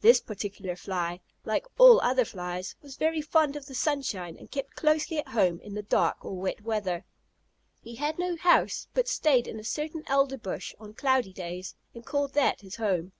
This 0.00 0.22
particular 0.22 0.74
Fly, 0.74 1.20
like 1.44 1.66
all 1.76 2.00
other 2.00 2.24
Flies, 2.24 2.76
was 2.80 2.96
very 2.96 3.20
fond 3.20 3.56
of 3.56 3.66
the 3.66 3.74
sunshine 3.74 4.38
and 4.38 4.50
kept 4.50 4.74
closely 4.74 5.18
at 5.18 5.28
home 5.28 5.60
in 5.60 5.74
dark 5.90 6.24
or 6.24 6.34
wet 6.36 6.62
weather. 6.62 7.04
He 7.82 7.96
had 7.96 8.18
no 8.18 8.36
house, 8.36 8.88
but 8.94 9.06
stayed 9.06 9.46
in 9.46 9.60
a 9.60 9.64
certain 9.64 10.04
elder 10.06 10.38
bush 10.38 10.74
on 10.80 10.94
cloudy 10.94 11.34
days 11.34 11.74
and 11.94 12.06
called 12.06 12.32
that 12.32 12.62
his 12.62 12.76
home. 12.76 13.12